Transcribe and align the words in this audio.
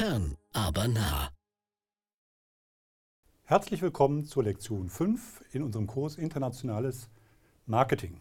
Fern, 0.00 0.38
aber 0.54 0.88
nah. 0.88 1.28
Herzlich 3.42 3.82
willkommen 3.82 4.24
zur 4.24 4.44
Lektion 4.44 4.88
5 4.88 5.44
in 5.52 5.62
unserem 5.62 5.86
Kurs 5.86 6.16
Internationales 6.16 7.10
Marketing. 7.66 8.18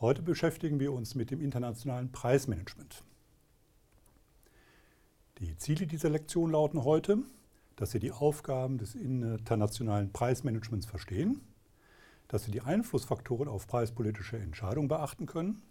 Heute 0.00 0.20
beschäftigen 0.20 0.80
wir 0.80 0.92
uns 0.92 1.14
mit 1.14 1.30
dem 1.30 1.40
internationalen 1.40 2.12
Preismanagement. 2.12 3.04
Die 5.38 5.56
Ziele 5.56 5.86
dieser 5.86 6.10
Lektion 6.10 6.50
lauten 6.50 6.84
heute, 6.84 7.16
dass 7.76 7.92
Sie 7.92 8.00
die 8.00 8.12
Aufgaben 8.12 8.76
des 8.76 8.94
internationalen 8.94 10.12
Preismanagements 10.12 10.84
verstehen, 10.84 11.40
dass 12.28 12.44
Sie 12.44 12.50
die 12.50 12.60
Einflussfaktoren 12.60 13.48
auf 13.48 13.66
preispolitische 13.66 14.36
Entscheidungen 14.36 14.88
beachten 14.88 15.24
können, 15.24 15.62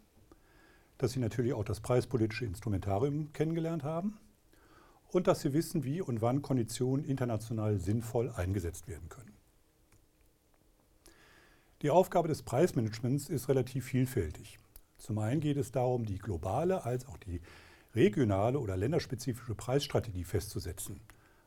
dass 0.98 1.12
Sie 1.12 1.20
natürlich 1.20 1.54
auch 1.54 1.64
das 1.64 1.80
preispolitische 1.80 2.46
Instrumentarium 2.46 3.32
kennengelernt 3.34 3.84
haben 3.84 4.18
und 5.10 5.28
dass 5.28 5.42
Sie 5.42 5.54
wissen, 5.54 5.84
wie 5.84 6.02
und 6.02 6.22
wann 6.22 6.42
Konditionen 6.42 7.06
international 7.06 7.80
sinnvoll 7.80 8.32
eingesetzt 8.32 8.88
werden 8.88 9.10
können. 9.10 9.34
Die 11.82 11.90
Aufgabe 11.92 12.28
des 12.28 12.42
Preismanagements 12.42 13.30
ist 13.30 13.50
relativ 13.50 13.86
vielfältig. 13.86 14.58
Zum 14.98 15.20
einen 15.20 15.42
geht 15.42 15.58
es 15.58 15.72
darum, 15.72 16.06
die 16.06 16.18
globale 16.18 16.86
als 16.86 17.08
auch 17.08 17.18
die 17.18 17.42
regionale 17.94 18.60
oder 18.60 18.76
länderspezifische 18.76 19.54
Preisstrategie 19.54 20.24
festzusetzen. 20.24 21.00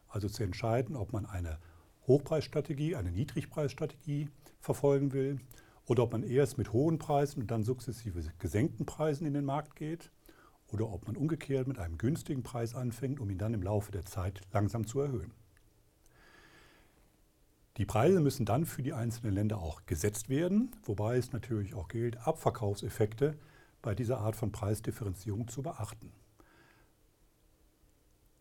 Also 0.08 0.28
zu 0.28 0.44
entscheiden, 0.44 0.96
ob 0.96 1.12
man 1.12 1.26
eine 1.26 1.58
Hochpreisstrategie, 2.06 2.96
eine 2.96 3.10
Niedrigpreisstrategie 3.10 4.28
verfolgen 4.60 5.12
will 5.12 5.40
oder 5.86 6.04
ob 6.04 6.12
man 6.12 6.22
erst 6.22 6.58
mit 6.58 6.72
hohen 6.72 6.98
Preisen 6.98 7.40
und 7.40 7.50
dann 7.50 7.64
sukzessive 7.64 8.22
gesenkten 8.38 8.86
Preisen 8.86 9.26
in 9.26 9.34
den 9.34 9.44
Markt 9.44 9.76
geht 9.76 10.10
oder 10.72 10.90
ob 10.90 11.06
man 11.06 11.16
umgekehrt 11.16 11.66
mit 11.66 11.78
einem 11.78 11.98
günstigen 11.98 12.42
Preis 12.42 12.74
anfängt, 12.74 13.20
um 13.20 13.30
ihn 13.30 13.38
dann 13.38 13.54
im 13.54 13.62
Laufe 13.62 13.92
der 13.92 14.04
Zeit 14.04 14.40
langsam 14.52 14.86
zu 14.86 15.00
erhöhen. 15.00 15.32
Die 17.76 17.86
Preise 17.86 18.20
müssen 18.20 18.44
dann 18.44 18.66
für 18.66 18.82
die 18.82 18.92
einzelnen 18.92 19.34
Länder 19.34 19.58
auch 19.58 19.86
gesetzt 19.86 20.28
werden, 20.28 20.70
wobei 20.84 21.16
es 21.16 21.32
natürlich 21.32 21.74
auch 21.74 21.88
gilt, 21.88 22.18
Abverkaufseffekte 22.26 23.38
bei 23.80 23.94
dieser 23.94 24.18
Art 24.18 24.36
von 24.36 24.52
Preisdifferenzierung 24.52 25.48
zu 25.48 25.62
beachten. 25.62 26.12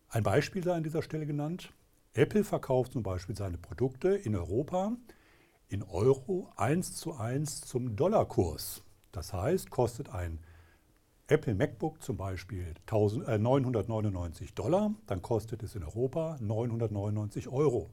Ein 0.08 0.24
Beispiel 0.24 0.62
sei 0.62 0.74
an 0.74 0.82
dieser 0.82 1.02
Stelle 1.02 1.24
genannt. 1.24 1.72
Apple 2.12 2.44
verkauft 2.44 2.92
zum 2.92 3.02
Beispiel 3.02 3.36
seine 3.36 3.56
Produkte 3.56 4.08
in 4.08 4.34
Europa 4.34 4.96
in 5.70 5.84
Euro 5.84 6.52
1 6.56 6.96
zu 6.96 7.14
1 7.14 7.60
zum 7.60 7.94
Dollarkurs. 7.94 8.82
Das 9.12 9.32
heißt, 9.32 9.70
kostet 9.70 10.08
ein 10.10 10.40
Apple 11.30 11.54
MacBook 11.54 12.02
zum 12.02 12.16
Beispiel 12.16 12.74
1000, 12.86 13.28
äh, 13.28 13.38
999 13.38 14.52
Dollar, 14.54 14.92
dann 15.06 15.22
kostet 15.22 15.62
es 15.62 15.76
in 15.76 15.84
Europa 15.84 16.36
999 16.40 17.46
Euro. 17.46 17.88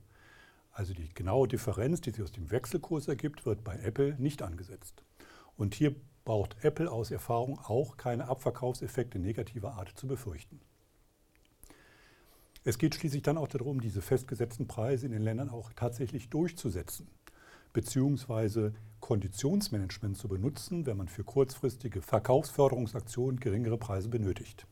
Also 0.72 0.96
die 0.96 1.08
genaue 1.14 1.48
Differenz, 1.48 2.02
die 2.02 2.10
sich 2.10 2.24
aus 2.24 2.32
dem 2.32 2.50
Wechselkurs 2.50 3.08
ergibt, 3.08 3.46
wird 3.46 3.64
bei 3.64 3.78
Apple 3.78 4.16
nicht 4.18 4.42
angesetzt. 4.42 5.04
Und 5.56 5.76
hier 5.76 5.96
braucht 6.26 6.64
Apple 6.64 6.92
aus 6.92 7.12
Erfahrung 7.12 7.60
auch 7.60 7.98
keine 7.98 8.28
Abverkaufseffekte 8.28 9.20
negativer 9.20 9.76
Art 9.76 9.90
zu 9.96 10.08
befürchten. 10.08 10.60
Es 12.64 12.80
geht 12.80 12.96
schließlich 12.96 13.22
dann 13.22 13.38
auch 13.38 13.48
darum, 13.48 13.82
diese 13.82 14.02
festgesetzten 14.02 14.68
Preise 14.68 15.06
in 15.06 15.12
den 15.12 15.22
Ländern 15.22 15.50
auch 15.50 15.72
tatsächlich 15.76 16.30
durchzusetzen, 16.30 17.08
beziehungsweise 17.72 18.74
Konditionsmanagement 19.00 20.18
zu 20.18 20.28
benutzen, 20.28 20.86
wenn 20.86 20.98
man 20.98 21.08
für 21.08 21.24
kurzfristige 21.24 22.02
Verkaufsförderungsaktionen 22.02 23.40
geringere 23.40 23.78
Preise 23.78 24.10
benötigt. 24.10 24.66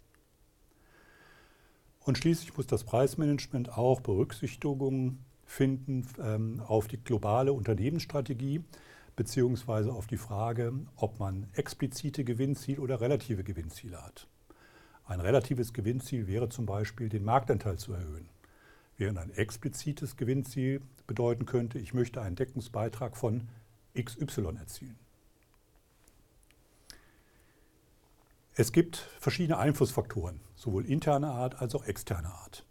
Und 2.00 2.18
schließlich 2.18 2.56
muss 2.56 2.68
das 2.68 2.84
Preismanagement 2.84 3.78
auch 3.78 4.02
Berücksichtigung 4.02 5.20
finden 5.46 6.08
ähm, 6.20 6.62
auf 6.68 6.88
die 6.88 7.04
globale 7.04 7.54
Unternehmensstrategie 7.54 8.64
beziehungsweise 9.16 9.94
auf 9.94 10.08
die 10.08 10.18
Frage, 10.18 10.74
ob 10.96 11.20
man 11.20 11.48
explizite 11.54 12.24
Gewinnziele 12.24 12.82
oder 12.82 13.02
relative 13.02 13.44
Gewinnziele 13.44 14.04
hat. 14.04 14.28
Ein 15.06 15.22
relatives 15.22 15.74
Gewinnziel 15.74 16.28
wäre 16.28 16.50
zum 16.50 16.66
Beispiel, 16.66 17.10
den 17.10 17.24
Marktanteil 17.24 17.78
zu 17.78 17.94
erhöhen. 17.94 18.28
Während 18.98 19.20
ein 19.20 19.32
explizites 19.32 20.18
Gewinnziel 20.18 20.82
bedeuten 21.06 21.46
könnte, 21.46 21.80
ich 21.80 21.94
möchte 21.94 22.22
einen 22.22 22.36
Deckungsbeitrag 22.36 23.16
von 23.16 23.48
XY 23.96 24.58
erzielen. 24.58 25.00
Es 28.58 28.72
gibt 28.72 28.98
verschiedene 29.20 29.58
Einflussfaktoren, 29.58 30.40
sowohl 30.56 30.86
interner 30.86 31.32
Art 31.32 31.62
als 31.62 31.76
auch 31.76 31.86
externer 31.86 32.34
Art. 32.34 32.66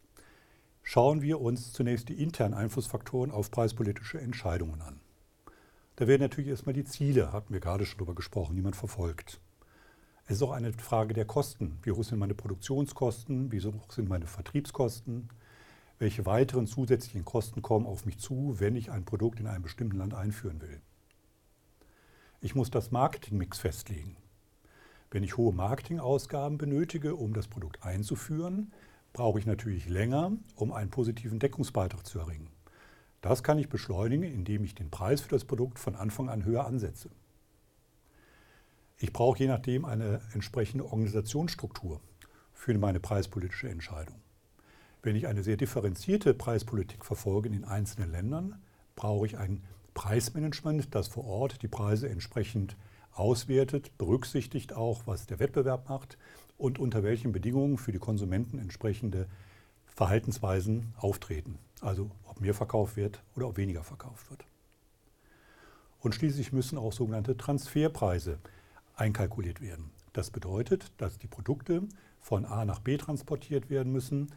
Schauen 0.83 1.23
wir 1.23 1.41
uns 1.41 1.73
zunächst 1.73 2.09
die 2.09 2.23
internen 2.23 2.55
Einflussfaktoren 2.55 3.31
auf 3.31 3.51
preispolitische 3.51 4.21
Entscheidungen 4.21 4.81
an. 4.81 5.01
Da 5.97 6.07
werden 6.07 6.23
natürlich 6.23 6.51
erstmal 6.51 6.73
die 6.73 6.85
Ziele, 6.85 7.33
hatten 7.33 7.53
wir 7.53 7.61
gerade 7.61 7.87
schon 7.87 7.99
darüber 7.99 8.15
gesprochen, 8.15 8.57
die 8.57 8.63
man 8.63 8.75
verfolgt. 8.75 9.41
Es 10.27 10.37
ist 10.37 10.43
auch 10.43 10.53
eine 10.53 10.73
Frage 10.73 11.13
der 11.13 11.27
Kosten. 11.27 11.79
Wie 11.83 11.91
hoch 11.91 12.03
sind 12.03 12.19
meine 12.19 12.35
Produktionskosten? 12.35 13.53
Wie 13.53 13.61
hoch 13.61 13.93
sind 13.93 14.09
meine 14.09 14.27
Vertriebskosten? 14.27 15.29
Welche 15.99 16.25
weiteren 16.25 16.67
zusätzlichen 16.67 17.27
Kosten 17.27 17.61
kommen 17.61 17.87
auf 17.87 18.07
mich 18.07 18.19
zu, 18.19 18.57
wenn 18.59 18.75
ich 18.75 18.91
ein 18.91 19.05
Produkt 19.05 19.39
in 19.39 19.47
einem 19.47 19.63
bestimmten 19.63 19.99
Land 19.99 20.15
einführen 20.15 20.63
will? 20.63 20.81
Ich 22.45 22.55
muss 22.55 22.71
das 22.71 22.91
Marketingmix 22.91 23.59
festlegen. 23.59 24.19
Wenn 25.11 25.23
ich 25.23 25.39
hohe 25.39 25.55
Marketingausgaben 25.55 26.59
benötige, 26.59 27.17
um 27.17 27.33
das 27.33 27.49
Produkt 27.49 27.83
einzuführen, 27.83 28.71
brauche 29.15 29.39
ich 29.39 29.47
natürlich 29.47 29.89
länger, 29.89 30.33
um 30.55 30.71
einen 30.71 30.91
positiven 30.91 31.39
Deckungsbeitrag 31.39 32.05
zu 32.05 32.19
erringen. 32.19 32.51
Das 33.23 33.43
kann 33.43 33.59
ich 33.59 33.71
beschleunigen, 33.71 34.25
indem 34.25 34.63
ich 34.63 34.75
den 34.75 34.91
Preis 34.91 35.23
für 35.23 35.31
das 35.31 35.47
Produkt 35.47 35.79
von 35.79 35.95
Anfang 35.95 36.29
an 36.29 36.45
höher 36.45 36.67
ansetze. 36.67 37.09
Ich 38.99 39.15
brauche 39.15 39.39
je 39.39 39.47
nachdem 39.47 39.87
eine 39.87 40.21
entsprechende 40.35 40.85
Organisationsstruktur 40.85 42.03
für 42.53 42.77
meine 42.77 43.01
preispolitische 43.01 43.71
Entscheidung. 43.71 44.21
Wenn 45.03 45.17
ich 45.17 45.29
eine 45.29 45.43
sehr 45.43 45.57
differenzierte 45.57 46.35
Preispolitik 46.35 47.07
verfolge 47.07 47.49
in 47.49 47.55
den 47.55 47.65
einzelnen 47.65 48.13
Ländern, 48.13 48.63
brauche 48.97 49.25
ich 49.25 49.39
ein 49.39 49.63
Preismanagement, 49.95 50.95
das 50.95 51.09
vor 51.09 51.25
Ort 51.25 51.63
die 51.63 51.69
Preise 51.69 52.09
entsprechend 52.09 52.77
auswertet, 53.13 53.97
berücksichtigt 53.97 54.75
auch, 54.75 55.07
was 55.07 55.27
der 55.27 55.39
Wettbewerb 55.39 55.89
macht 55.89 56.19
und 56.59 56.79
unter 56.79 57.03
welchen 57.03 57.33
Bedingungen 57.33 57.79
für 57.79 57.93
die 57.93 57.99
Konsumenten 57.99 58.59
entsprechende 58.59 59.29
Verhaltensweisen 59.87 60.93
auftreten. 60.99 61.59
Also 61.81 62.11
ob 62.25 62.41
mehr 62.41 62.55
verkauft 62.55 62.97
wird 62.97 63.23
oder 63.37 63.49
ob 63.49 63.57
weniger 63.57 63.85
verkauft 63.85 64.31
wird. 64.31 64.45
Und 66.01 66.15
schließlich 66.15 66.53
müssen 66.53 66.77
auch 66.77 66.93
sogenannte 66.93 67.37
Transferpreise 67.37 68.39
einkalkuliert 68.97 69.61
werden. 69.61 69.91
Das 70.13 70.31
bedeutet, 70.31 70.93
dass 70.99 71.19
die 71.19 71.27
Produkte 71.27 71.83
von 72.21 72.45
A 72.45 72.65
nach 72.65 72.81
B 72.81 72.97
transportiert 72.97 73.71
werden 73.71 73.93
müssen. 73.93 74.33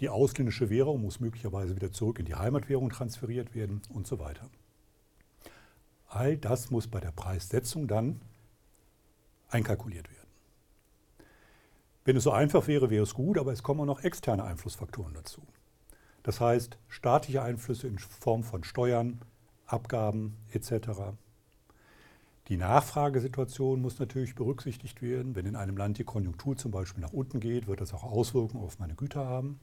Die 0.00 0.08
ausländische 0.08 0.70
Währung 0.70 1.02
muss 1.02 1.20
möglicherweise 1.20 1.76
wieder 1.76 1.92
zurück 1.92 2.18
in 2.18 2.26
die 2.26 2.34
Heimatwährung 2.34 2.90
transferiert 2.90 3.54
werden 3.54 3.82
und 3.90 4.06
so 4.06 4.18
weiter. 4.18 4.48
All 6.12 6.36
das 6.36 6.72
muss 6.72 6.88
bei 6.88 6.98
der 6.98 7.12
Preissetzung 7.12 7.86
dann 7.86 8.20
einkalkuliert 9.48 10.10
werden. 10.10 10.28
Wenn 12.04 12.16
es 12.16 12.24
so 12.24 12.32
einfach 12.32 12.66
wäre, 12.66 12.90
wäre 12.90 13.04
es 13.04 13.14
gut, 13.14 13.38
aber 13.38 13.52
es 13.52 13.62
kommen 13.62 13.80
auch 13.82 13.86
noch 13.86 14.02
externe 14.02 14.42
Einflussfaktoren 14.42 15.14
dazu. 15.14 15.40
Das 16.24 16.40
heißt, 16.40 16.78
staatliche 16.88 17.42
Einflüsse 17.42 17.86
in 17.86 18.00
Form 18.00 18.42
von 18.42 18.64
Steuern, 18.64 19.20
Abgaben 19.66 20.36
etc. 20.52 21.14
Die 22.48 22.56
Nachfragesituation 22.56 23.80
muss 23.80 24.00
natürlich 24.00 24.34
berücksichtigt 24.34 25.02
werden. 25.02 25.36
Wenn 25.36 25.46
in 25.46 25.54
einem 25.54 25.76
Land 25.76 25.98
die 25.98 26.04
Konjunktur 26.04 26.56
zum 26.56 26.72
Beispiel 26.72 27.02
nach 27.02 27.12
unten 27.12 27.38
geht, 27.38 27.68
wird 27.68 27.80
das 27.80 27.94
auch 27.94 28.02
Auswirkungen 28.02 28.64
auf 28.64 28.80
meine 28.80 28.96
Güter 28.96 29.24
haben. 29.26 29.60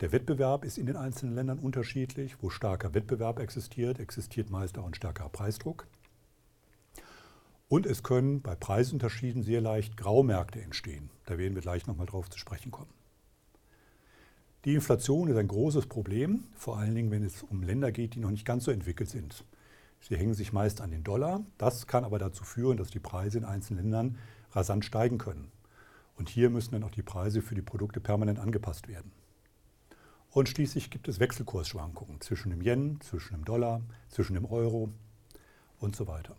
Der 0.00 0.12
Wettbewerb 0.12 0.64
ist 0.64 0.78
in 0.78 0.86
den 0.86 0.96
einzelnen 0.96 1.34
Ländern 1.34 1.58
unterschiedlich. 1.58 2.36
Wo 2.40 2.50
starker 2.50 2.94
Wettbewerb 2.94 3.40
existiert, 3.40 3.98
existiert 3.98 4.48
meist 4.48 4.78
auch 4.78 4.86
ein 4.86 4.94
stärkerer 4.94 5.28
Preisdruck. 5.28 5.88
Und 7.68 7.84
es 7.84 8.02
können 8.02 8.40
bei 8.40 8.54
Preisunterschieden 8.54 9.42
sehr 9.42 9.60
leicht 9.60 9.96
Graumärkte 9.96 10.60
entstehen. 10.62 11.10
Da 11.26 11.36
werden 11.36 11.54
wir 11.54 11.62
gleich 11.62 11.86
nochmal 11.86 12.06
drauf 12.06 12.30
zu 12.30 12.38
sprechen 12.38 12.70
kommen. 12.70 12.92
Die 14.64 14.74
Inflation 14.74 15.28
ist 15.28 15.36
ein 15.36 15.48
großes 15.48 15.86
Problem, 15.86 16.44
vor 16.54 16.78
allen 16.78 16.94
Dingen, 16.94 17.10
wenn 17.10 17.24
es 17.24 17.42
um 17.42 17.62
Länder 17.62 17.90
geht, 17.90 18.14
die 18.14 18.20
noch 18.20 18.30
nicht 18.30 18.46
ganz 18.46 18.64
so 18.64 18.70
entwickelt 18.70 19.10
sind. 19.10 19.44
Sie 20.00 20.16
hängen 20.16 20.34
sich 20.34 20.52
meist 20.52 20.80
an 20.80 20.92
den 20.92 21.02
Dollar. 21.02 21.44
Das 21.58 21.88
kann 21.88 22.04
aber 22.04 22.18
dazu 22.18 22.44
führen, 22.44 22.76
dass 22.76 22.90
die 22.90 23.00
Preise 23.00 23.38
in 23.38 23.44
einzelnen 23.44 23.82
Ländern 23.82 24.18
rasant 24.52 24.84
steigen 24.84 25.18
können. 25.18 25.50
Und 26.16 26.28
hier 26.28 26.50
müssen 26.50 26.72
dann 26.72 26.84
auch 26.84 26.90
die 26.90 27.02
Preise 27.02 27.42
für 27.42 27.54
die 27.54 27.62
Produkte 27.62 28.00
permanent 28.00 28.38
angepasst 28.38 28.88
werden. 28.88 29.10
Und 30.30 30.48
schließlich 30.48 30.90
gibt 30.90 31.08
es 31.08 31.20
Wechselkursschwankungen 31.20 32.20
zwischen 32.20 32.50
dem 32.50 32.60
Yen, 32.60 33.00
zwischen 33.00 33.34
dem 33.34 33.44
Dollar, 33.44 33.80
zwischen 34.08 34.34
dem 34.34 34.44
Euro 34.44 34.90
und 35.80 35.96
so 35.96 36.06
weiter. 36.06 36.36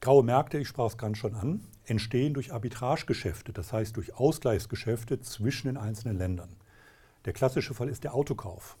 Graue 0.00 0.22
Märkte, 0.22 0.58
ich 0.58 0.68
sprach 0.68 0.86
es 0.86 0.98
ganz 0.98 1.18
schon 1.18 1.34
an, 1.34 1.66
entstehen 1.84 2.32
durch 2.32 2.52
Arbitragegeschäfte, 2.52 3.52
das 3.52 3.72
heißt 3.72 3.96
durch 3.96 4.14
Ausgleichsgeschäfte 4.14 5.20
zwischen 5.20 5.66
den 5.66 5.76
einzelnen 5.76 6.16
Ländern. 6.16 6.54
Der 7.24 7.32
klassische 7.32 7.74
Fall 7.74 7.88
ist 7.88 8.04
der 8.04 8.14
Autokauf. 8.14 8.76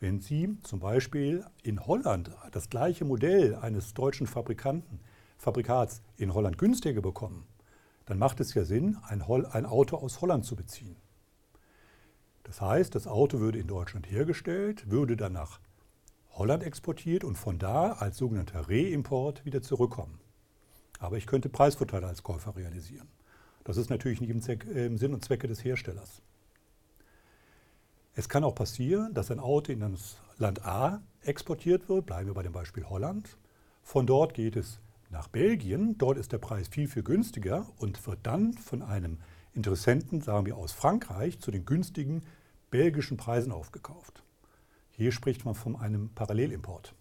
Wenn 0.00 0.20
Sie 0.20 0.58
zum 0.62 0.80
Beispiel 0.80 1.46
in 1.62 1.86
Holland 1.86 2.30
das 2.52 2.68
gleiche 2.68 3.06
Modell 3.06 3.54
eines 3.54 3.94
deutschen 3.94 4.26
Fabrikanten, 4.26 5.00
Fabrikats 5.38 6.02
in 6.18 6.34
Holland 6.34 6.58
günstiger 6.58 7.00
bekommen, 7.00 7.46
dann 8.06 8.18
macht 8.18 8.40
es 8.40 8.54
ja 8.54 8.64
Sinn, 8.64 8.98
ein, 9.08 9.22
ein 9.22 9.66
Auto 9.66 9.96
aus 9.96 10.20
Holland 10.20 10.44
zu 10.44 10.56
beziehen. 10.56 10.96
Das 12.42 12.60
heißt, 12.60 12.94
das 12.94 13.06
Auto 13.06 13.40
würde 13.40 13.58
in 13.58 13.66
Deutschland 13.66 14.10
hergestellt, 14.10 14.90
würde 14.90 15.16
dann 15.16 15.32
nach 15.32 15.60
Holland 16.32 16.62
exportiert 16.62 17.24
und 17.24 17.36
von 17.36 17.58
da 17.58 17.92
als 17.92 18.18
sogenannter 18.18 18.68
Reimport 18.68 19.44
wieder 19.44 19.62
zurückkommen. 19.62 20.20
Aber 20.98 21.16
ich 21.16 21.26
könnte 21.26 21.48
Preisvorteile 21.48 22.06
als 22.06 22.22
Käufer 22.22 22.56
realisieren. 22.56 23.08
Das 23.64 23.76
ist 23.76 23.88
natürlich 23.88 24.20
nicht 24.20 24.30
im, 24.30 24.42
Zweck, 24.42 24.66
im 24.66 24.98
Sinn 24.98 25.14
und 25.14 25.24
Zwecke 25.24 25.48
des 25.48 25.64
Herstellers. 25.64 26.20
Es 28.14 28.28
kann 28.28 28.44
auch 28.44 28.54
passieren, 28.54 29.14
dass 29.14 29.30
ein 29.30 29.40
Auto 29.40 29.72
in 29.72 29.80
das 29.80 30.18
Land 30.38 30.64
A 30.64 31.02
exportiert 31.22 31.88
wird, 31.88 32.06
bleiben 32.06 32.26
wir 32.26 32.34
bei 32.34 32.42
dem 32.42 32.52
Beispiel 32.52 32.84
Holland. 32.84 33.36
Von 33.82 34.06
dort 34.06 34.34
geht 34.34 34.56
es 34.56 34.78
nach 35.10 35.28
Belgien, 35.28 35.96
dort 35.98 36.18
ist 36.18 36.32
der 36.32 36.38
Preis 36.38 36.68
viel, 36.68 36.88
viel 36.88 37.02
günstiger 37.02 37.66
und 37.78 38.06
wird 38.06 38.20
dann 38.22 38.54
von 38.54 38.82
einem 38.82 39.18
Interessenten, 39.52 40.20
sagen 40.20 40.46
wir 40.46 40.56
aus 40.56 40.72
Frankreich, 40.72 41.40
zu 41.40 41.50
den 41.50 41.64
günstigen 41.64 42.22
belgischen 42.70 43.16
Preisen 43.16 43.52
aufgekauft. 43.52 44.22
Hier 44.90 45.12
spricht 45.12 45.44
man 45.44 45.54
von 45.54 45.76
einem 45.76 46.10
Parallelimport. 46.10 46.94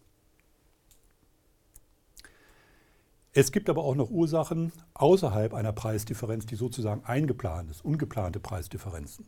Es 3.35 3.51
gibt 3.51 3.67
aber 3.67 3.83
auch 3.83 3.95
noch 3.95 4.11
Ursachen 4.11 4.71
außerhalb 4.93 5.55
einer 5.55 5.71
Preisdifferenz, 5.71 6.45
die 6.45 6.55
sozusagen 6.55 7.03
eingeplant 7.05 7.71
ist, 7.71 7.83
ungeplante 7.83 8.39
Preisdifferenzen. 8.39 9.25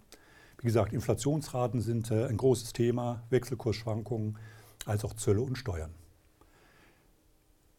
Wie 0.59 0.67
gesagt, 0.67 0.93
Inflationsraten 0.93 1.81
sind 1.81 2.11
äh, 2.11 2.25
ein 2.25 2.37
großes 2.37 2.73
Thema, 2.73 3.23
Wechselkursschwankungen, 3.31 4.37
als 4.85 5.03
auch 5.03 5.13
Zölle 5.15 5.41
und 5.41 5.57
Steuern. 5.57 5.91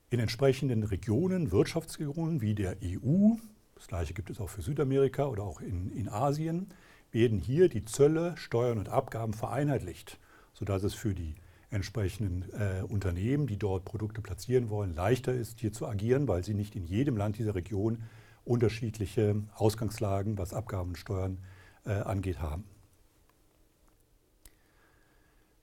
In 0.09 0.21
entsprechenden 0.21 0.85
Regionen, 0.85 1.51
Wirtschaftsregionen 1.51 2.41
wie 2.41 2.55
der 2.55 2.77
EU, 2.83 3.35
das 3.75 3.89
gleiche 3.89 4.15
gibt 4.15 4.31
es 4.31 4.41
auch 4.41 4.49
für 4.49 4.63
Südamerika 4.63 5.27
oder 5.27 5.43
auch 5.43 5.61
in, 5.61 5.91
in 5.91 6.09
Asien, 6.09 6.69
werden 7.11 7.41
hier 7.41 7.69
die 7.69 7.85
Zölle, 7.85 8.37
Steuern 8.37 8.79
und 8.79 8.89
Abgaben 8.89 9.35
vereinheitlicht, 9.35 10.19
sodass 10.53 10.85
es 10.85 10.95
für 10.95 11.13
die 11.13 11.35
entsprechenden 11.71 12.45
äh, 12.53 12.83
Unternehmen, 12.83 13.49
die 13.49 13.59
dort 13.59 13.85
Produkte 13.85 14.21
platzieren 14.21 14.71
wollen, 14.71 14.95
leichter 14.95 15.35
ist, 15.35 15.59
hier 15.59 15.73
zu 15.73 15.87
agieren, 15.89 16.29
weil 16.29 16.45
sie 16.45 16.55
nicht 16.55 16.77
in 16.77 16.87
jedem 16.87 17.17
Land 17.17 17.39
dieser 17.39 17.57
Region 17.57 18.05
unterschiedliche 18.45 19.43
Ausgangslagen, 19.55 20.39
was 20.39 20.55
Abgaben 20.55 20.91
und 20.91 20.99
Steuern 20.99 21.39
äh, 21.85 21.91
angeht, 21.91 22.39
haben. 22.39 22.65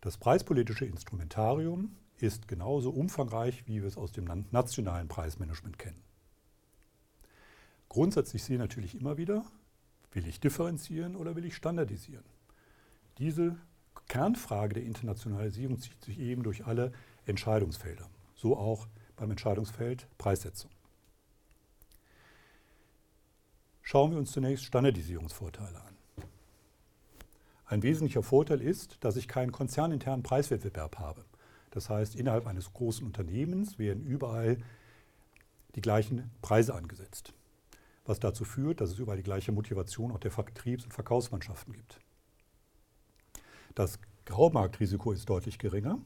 Das 0.02 0.18
preispolitische 0.18 0.86
Instrumentarium 0.86 1.96
ist 2.20 2.48
genauso 2.48 2.92
umfangreich, 2.92 3.68
wie 3.68 3.82
wir 3.82 3.88
es 3.88 3.98
aus 3.98 4.12
dem 4.12 4.46
nationalen 4.52 5.08
Preismanagement 5.08 5.78
kennen. 5.78 6.02
Grundsätzlich 7.90 8.44
sehe 8.44 8.56
ich 8.56 8.62
natürlich 8.62 9.00
immer 9.00 9.18
wieder, 9.18 9.46
will 10.12 10.28
ich 10.28 10.40
differenzieren 10.40 11.16
oder 11.16 11.36
will 11.36 11.46
ich 11.46 11.56
standardisieren? 11.56 12.26
Diese 13.18 13.58
Kernfrage 14.08 14.76
der 14.76 14.84
Internationalisierung 14.84 15.80
zieht 15.80 16.04
sich 16.04 16.20
eben 16.20 16.44
durch 16.44 16.66
alle 16.66 16.92
Entscheidungsfelder, 17.26 18.10
so 18.36 18.58
auch 18.58 18.88
beim 19.16 19.32
Entscheidungsfeld 19.32 20.08
Preissetzung. 20.18 20.72
Schauen 23.82 24.12
wir 24.12 24.18
uns 24.18 24.32
zunächst 24.32 24.66
Standardisierungsvorteile 24.66 25.80
an. 25.82 25.94
Ein 27.66 27.84
wesentlicher 27.84 28.24
Vorteil 28.24 28.62
ist, 28.62 28.98
dass 29.02 29.16
ich 29.16 29.28
keinen 29.28 29.52
konzerninternen 29.52 30.24
Preiswettbewerb 30.24 31.00
habe. 31.00 31.26
Das 31.74 31.90
heißt, 31.90 32.16
innerhalb 32.16 32.46
eines 32.46 32.72
großen 32.72 33.04
Unternehmens 33.04 33.80
werden 33.80 34.06
überall 34.06 34.58
die 35.74 35.82
gleichen 35.82 36.30
Preise 36.44 36.76
angesetzt, 36.76 37.34
was 38.06 38.20
dazu 38.20 38.46
führt, 38.46 38.80
dass 38.80 38.92
es 38.92 39.00
überall 39.00 39.18
die 39.18 39.24
gleiche 39.24 39.52
Motivation 39.52 40.12
auch 40.12 40.20
der 40.20 40.30
Vertriebs- 40.30 40.84
und 40.84 40.94
Verkaufsmannschaften 40.94 41.74
gibt. 41.74 42.00
Das 43.74 43.98
Graumarktrisiko 44.26 45.14
ist 45.14 45.28
deutlich 45.28 45.58
geringer 45.58 45.98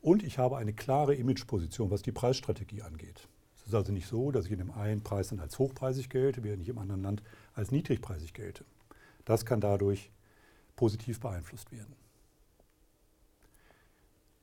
und 0.00 0.22
ich 0.22 0.38
habe 0.38 0.56
eine 0.56 0.72
klare 0.72 1.16
Imageposition, 1.16 1.90
was 1.90 2.02
die 2.02 2.12
Preisstrategie 2.12 2.82
angeht. 2.82 3.26
Es 3.56 3.66
ist 3.66 3.74
also 3.74 3.90
nicht 3.90 4.06
so, 4.06 4.30
dass 4.30 4.46
ich 4.46 4.52
in 4.52 4.58
dem 4.58 4.70
einen 4.70 5.02
Preis 5.02 5.30
dann 5.30 5.40
als 5.40 5.58
hochpreisig 5.58 6.10
gelte, 6.10 6.44
während 6.44 6.62
ich 6.62 6.68
im 6.68 6.78
anderen 6.78 7.02
Land 7.02 7.24
als 7.54 7.72
niedrigpreisig 7.72 8.34
gelte. 8.34 8.64
Das 9.24 9.44
kann 9.44 9.60
dadurch 9.60 10.12
positiv 10.76 11.18
beeinflusst 11.18 11.72
werden. 11.72 12.05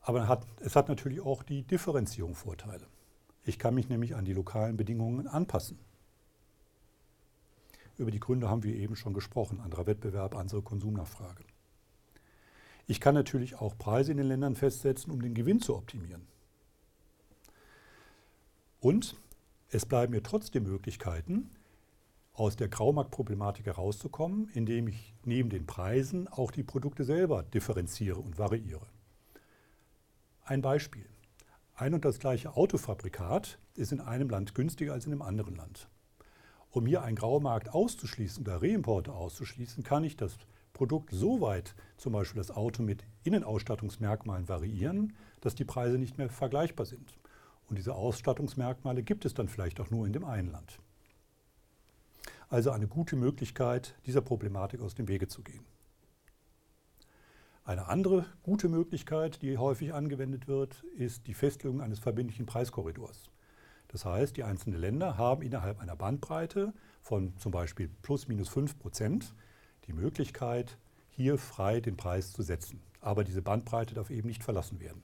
Aber 0.03 0.27
hat, 0.27 0.45
es 0.59 0.75
hat 0.75 0.89
natürlich 0.89 1.21
auch 1.21 1.43
die 1.43 1.63
Differenzierung 1.63 2.35
Vorteile. 2.35 2.85
Ich 3.45 3.57
kann 3.57 3.73
mich 3.73 3.89
nämlich 3.89 4.15
an 4.15 4.25
die 4.25 4.33
lokalen 4.33 4.77
Bedingungen 4.77 5.27
anpassen. 5.27 5.79
Über 7.97 8.11
die 8.11 8.19
Gründe 8.19 8.49
haben 8.49 8.63
wir 8.63 8.75
eben 8.75 8.95
schon 8.95 9.13
gesprochen. 9.13 9.61
Anderer 9.61 9.87
Wettbewerb, 9.87 10.35
andere 10.35 10.61
Konsumnachfrage. 10.61 11.43
Ich 12.85 12.99
kann 12.99 13.15
natürlich 13.15 13.55
auch 13.55 13.77
Preise 13.77 14.11
in 14.11 14.17
den 14.17 14.27
Ländern 14.27 14.55
festsetzen, 14.55 15.11
um 15.11 15.21
den 15.21 15.33
Gewinn 15.33 15.61
zu 15.61 15.75
optimieren. 15.75 16.27
Und 18.81 19.15
es 19.69 19.85
bleiben 19.85 20.11
mir 20.11 20.21
trotzdem 20.21 20.63
Möglichkeiten, 20.63 21.49
aus 22.33 22.57
der 22.57 22.67
Graumarktproblematik 22.67 23.67
herauszukommen, 23.67 24.49
indem 24.53 24.87
ich 24.89 25.13
neben 25.23 25.49
den 25.49 25.65
Preisen 25.65 26.27
auch 26.27 26.51
die 26.51 26.63
Produkte 26.63 27.05
selber 27.05 27.43
differenziere 27.43 28.19
und 28.19 28.37
variiere. 28.37 28.85
Ein 30.45 30.61
Beispiel. 30.61 31.05
Ein 31.73 31.93
und 31.93 32.03
das 32.03 32.19
gleiche 32.19 32.57
Autofabrikat 32.57 33.59
ist 33.75 33.93
in 33.93 34.01
einem 34.01 34.29
Land 34.29 34.53
günstiger 34.53 34.91
als 34.91 35.05
in 35.05 35.13
einem 35.13 35.21
anderen 35.21 35.55
Land. 35.55 35.87
Um 36.69 36.85
hier 36.85 37.01
einen 37.01 37.15
Graumarkt 37.15 37.69
auszuschließen 37.69 38.43
oder 38.43 38.61
Reimporte 38.61 39.13
auszuschließen, 39.13 39.85
kann 39.85 40.03
ich 40.03 40.17
das 40.17 40.37
Produkt 40.73 41.11
so 41.13 41.39
weit, 41.39 41.75
zum 41.95 42.11
Beispiel 42.11 42.41
das 42.41 42.51
Auto 42.51 42.83
mit 42.83 43.05
Innenausstattungsmerkmalen 43.23 44.49
variieren, 44.49 45.15
dass 45.39 45.55
die 45.55 45.63
Preise 45.63 45.97
nicht 45.97 46.17
mehr 46.17 46.29
vergleichbar 46.29 46.87
sind. 46.87 47.17
Und 47.69 47.77
diese 47.77 47.95
Ausstattungsmerkmale 47.95 49.01
gibt 49.01 49.23
es 49.23 49.33
dann 49.33 49.47
vielleicht 49.47 49.79
auch 49.79 49.91
nur 49.91 50.05
in 50.05 50.11
dem 50.11 50.25
einen 50.25 50.51
Land. 50.51 50.77
Also 52.49 52.71
eine 52.71 52.87
gute 52.87 53.15
Möglichkeit, 53.15 53.95
dieser 54.05 54.21
Problematik 54.21 54.81
aus 54.81 54.93
dem 54.93 55.07
Wege 55.07 55.29
zu 55.29 55.41
gehen. 55.41 55.63
Eine 57.65 57.87
andere 57.87 58.25
gute 58.43 58.67
Möglichkeit, 58.67 59.41
die 59.41 59.57
häufig 59.57 59.93
angewendet 59.93 60.49
wird, 60.49 60.83
ist 60.97 61.27
die 61.27 61.33
Festlegung 61.33 61.79
eines 61.79 61.99
verbindlichen 61.99 62.45
Preiskorridors. 62.45 63.29
Das 63.87 64.03
heißt, 64.03 64.35
die 64.35 64.43
einzelnen 64.43 64.81
Länder 64.81 65.17
haben 65.17 65.41
innerhalb 65.41 65.79
einer 65.79 65.95
Bandbreite 65.95 66.73
von 67.01 67.37
zum 67.37 67.53
Beispiel 67.53 67.89
plus 68.01 68.27
minus 68.27 68.49
5 68.49 68.79
Prozent 68.79 69.33
die 69.87 69.93
Möglichkeit, 69.93 70.77
hier 71.09 71.37
frei 71.37 71.79
den 71.79 71.95
Preis 71.95 72.33
zu 72.33 72.41
setzen. 72.41 72.81
Aber 72.99 73.23
diese 73.23 73.41
Bandbreite 73.41 73.93
darf 73.93 74.09
eben 74.09 74.27
nicht 74.27 74.43
verlassen 74.43 74.81
werden. 74.81 75.01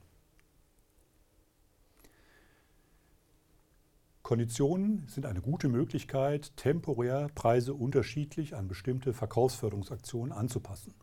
Konditionen 4.22 5.08
sind 5.08 5.24
eine 5.24 5.40
gute 5.40 5.68
Möglichkeit, 5.68 6.54
temporär 6.56 7.30
Preise 7.34 7.72
unterschiedlich 7.72 8.54
an 8.54 8.68
bestimmte 8.68 9.14
Verkaufsförderungsaktionen 9.14 10.32
anzupassen. 10.32 10.94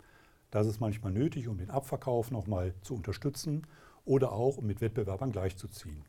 Das 0.51 0.67
ist 0.67 0.79
manchmal 0.79 1.11
nötig, 1.11 1.47
um 1.47 1.57
den 1.57 1.69
Abverkauf 1.69 2.31
nochmal 2.31 2.73
zu 2.81 2.95
unterstützen 2.95 3.67
oder 4.05 4.31
auch 4.31 4.57
um 4.57 4.65
mit 4.65 4.81
Wettbewerbern 4.81 5.31
gleichzuziehen. 5.31 6.05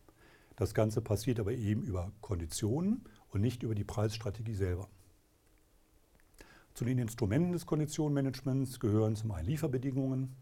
Das 0.57 0.75
Ganze 0.75 1.01
passiert 1.01 1.41
aber 1.41 1.53
eben 1.53 1.83
über 1.83 2.13
Konditionen 2.21 3.05
und 3.31 3.41
nicht 3.41 3.63
über 3.63 3.75
die 3.75 3.85
Preisstrategie 3.85 4.55
selber. 4.55 4.89
Zu 6.75 6.85
den 6.85 6.99
Instrumenten 6.99 7.53
des 7.53 7.67
Konditionenmanagements 7.67 8.79
gehören 8.79 9.17
zum 9.17 9.33
einen 9.33 9.49
Lieferbedingungen, 9.49 10.37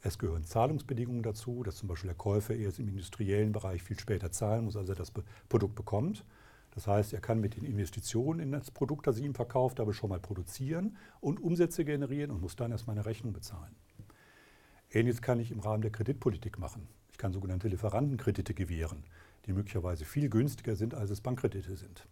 es 0.00 0.18
gehören 0.18 0.44
Zahlungsbedingungen 0.44 1.22
dazu, 1.22 1.62
dass 1.64 1.76
zum 1.76 1.88
Beispiel 1.88 2.08
der 2.08 2.16
Käufer 2.16 2.54
erst 2.54 2.78
im 2.78 2.88
industriellen 2.88 3.50
Bereich 3.50 3.82
viel 3.82 3.98
später 3.98 4.30
zahlen 4.30 4.64
muss, 4.64 4.76
als 4.76 4.88
er 4.88 4.94
das 4.94 5.10
Produkt 5.48 5.74
bekommt. 5.74 6.24
Das 6.78 6.86
heißt, 6.86 7.12
er 7.12 7.20
kann 7.20 7.40
mit 7.40 7.56
den 7.56 7.64
Investitionen 7.64 8.38
in 8.38 8.52
das 8.52 8.70
Produkt, 8.70 9.08
das 9.08 9.18
ihm 9.18 9.34
verkauft 9.34 9.80
habe, 9.80 9.92
schon 9.92 10.10
mal 10.10 10.20
produzieren 10.20 10.96
und 11.20 11.40
Umsätze 11.40 11.84
generieren 11.84 12.30
und 12.30 12.40
muss 12.40 12.54
dann 12.54 12.70
erstmal 12.70 12.94
eine 12.94 13.04
Rechnung 13.04 13.32
bezahlen. 13.32 13.74
Ähnliches 14.88 15.20
kann 15.20 15.40
ich 15.40 15.50
im 15.50 15.58
Rahmen 15.58 15.82
der 15.82 15.90
Kreditpolitik 15.90 16.56
machen. 16.60 16.86
Ich 17.10 17.18
kann 17.18 17.32
sogenannte 17.32 17.66
Lieferantenkredite 17.66 18.54
gewähren, 18.54 19.02
die 19.46 19.54
möglicherweise 19.54 20.04
viel 20.04 20.28
günstiger 20.28 20.76
sind, 20.76 20.94
als 20.94 21.10
es 21.10 21.20
Bankkredite 21.20 21.74
sind. 21.74 22.06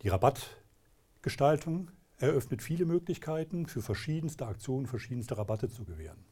Die 0.00 0.08
Rabattgestaltung 0.08 1.90
eröffnet 2.16 2.62
viele 2.62 2.86
Möglichkeiten, 2.86 3.66
für 3.66 3.82
verschiedenste 3.82 4.46
Aktionen 4.46 4.86
verschiedenste 4.86 5.36
Rabatte 5.36 5.68
zu 5.68 5.84
gewähren. 5.84 6.24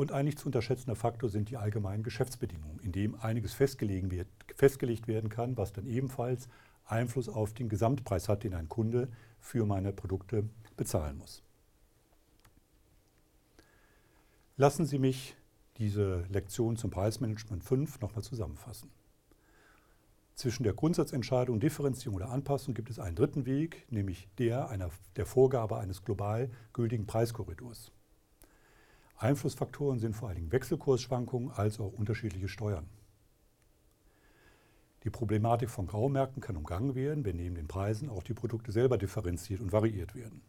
Und 0.00 0.12
ein 0.12 0.24
nicht 0.24 0.38
zu 0.38 0.46
unterschätzender 0.46 0.96
Faktor 0.96 1.28
sind 1.28 1.50
die 1.50 1.58
allgemeinen 1.58 2.02
Geschäftsbedingungen, 2.02 2.78
in 2.78 2.90
dem 2.90 3.20
einiges 3.20 3.60
wird, 3.60 4.28
festgelegt 4.56 5.08
werden 5.08 5.28
kann, 5.28 5.58
was 5.58 5.74
dann 5.74 5.84
ebenfalls 5.84 6.48
Einfluss 6.86 7.28
auf 7.28 7.52
den 7.52 7.68
Gesamtpreis 7.68 8.26
hat, 8.26 8.42
den 8.42 8.54
ein 8.54 8.70
Kunde 8.70 9.10
für 9.40 9.66
meine 9.66 9.92
Produkte 9.92 10.48
bezahlen 10.78 11.18
muss. 11.18 11.42
Lassen 14.56 14.86
Sie 14.86 14.98
mich 14.98 15.36
diese 15.76 16.24
Lektion 16.30 16.78
zum 16.78 16.90
Preismanagement 16.90 17.62
5 17.62 18.00
nochmal 18.00 18.24
zusammenfassen. 18.24 18.88
Zwischen 20.34 20.62
der 20.62 20.72
Grundsatzentscheidung, 20.72 21.60
Differenzierung 21.60 22.16
oder 22.16 22.30
Anpassung 22.30 22.72
gibt 22.72 22.88
es 22.88 22.98
einen 22.98 23.16
dritten 23.16 23.44
Weg, 23.44 23.84
nämlich 23.90 24.30
der 24.38 24.70
einer, 24.70 24.88
der 25.16 25.26
Vorgabe 25.26 25.76
eines 25.76 26.02
global 26.02 26.50
gültigen 26.72 27.04
Preiskorridors. 27.06 27.92
Einflussfaktoren 29.20 29.98
sind 29.98 30.14
vor 30.16 30.28
allen 30.28 30.38
Dingen 30.38 30.52
Wechselkursschwankungen 30.52 31.50
als 31.50 31.78
auch 31.78 31.92
unterschiedliche 31.92 32.48
Steuern. 32.48 32.88
Die 35.04 35.10
Problematik 35.10 35.68
von 35.70 35.86
Graumärkten 35.86 36.42
kann 36.42 36.56
umgangen 36.56 36.94
werden, 36.94 37.24
wenn 37.24 37.36
neben 37.36 37.54
den 37.54 37.68
Preisen 37.68 38.08
auch 38.08 38.22
die 38.22 38.34
Produkte 38.34 38.72
selber 38.72 38.96
differenziert 38.96 39.60
und 39.60 39.72
variiert 39.72 40.14
werden. 40.14 40.42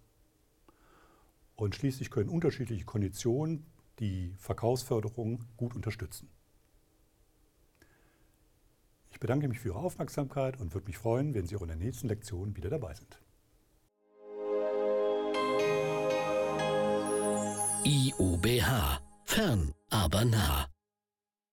Und 1.55 1.75
schließlich 1.75 2.09
können 2.11 2.29
unterschiedliche 2.29 2.85
Konditionen 2.85 3.65
die 3.99 4.33
Verkaufsförderung 4.39 5.43
gut 5.57 5.75
unterstützen. 5.75 6.29
Ich 9.11 9.19
bedanke 9.19 9.49
mich 9.49 9.59
für 9.59 9.69
Ihre 9.69 9.79
Aufmerksamkeit 9.79 10.59
und 10.59 10.73
würde 10.73 10.87
mich 10.87 10.97
freuen, 10.97 11.33
wenn 11.33 11.45
Sie 11.45 11.57
auch 11.57 11.61
in 11.61 11.67
der 11.67 11.77
nächsten 11.77 12.07
Lektion 12.07 12.55
wieder 12.55 12.69
dabei 12.69 12.93
sind. 12.93 13.21
IUBH. 17.83 18.99
Fern, 19.25 19.73
aber 19.89 20.25
nah. 20.25 20.70